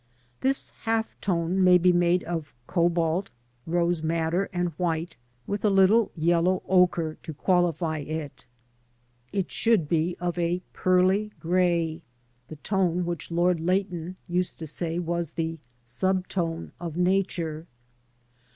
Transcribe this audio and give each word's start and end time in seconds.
This 0.39 0.71
half 0.89 1.15
tone 1.21 1.63
may 1.63 1.77
be 1.77 1.93
made 1.93 2.23
of 2.23 2.55
cobalt, 2.65 3.29
rose 3.67 4.01
madder 4.01 4.49
and 4.51 4.69
white, 4.69 5.15
with 5.45 5.63
a 5.63 5.69
little 5.69 6.09
yellow 6.17 6.63
ochre 6.67 7.19
to 7.21 7.31
[S 7.31 7.37
6o 7.37 7.45
LANDSCAPE 7.45 7.45
PAINTING 7.45 7.45
IN 7.45 7.51
OIL 7.51 7.61
COLOUR. 7.61 7.61
qualify 7.61 7.97
it 7.99 8.45
It 9.45 9.51
should 9.51 9.87
be 9.87 10.17
of 10.19 10.39
a 10.39 10.61
pearly 10.73 11.31
grey— 11.39 12.01
^the 12.49 12.63
tone 12.63 13.05
which 13.05 13.29
Lord 13.29 13.59
Leighton 13.59 14.15
used 14.27 14.57
to 14.57 14.65
say 14.65 14.97
was 14.97 15.29
the 15.33 15.59
sub 15.83 16.27
toiie 16.29 16.71
of 16.79 16.97
Nature. 16.97 17.67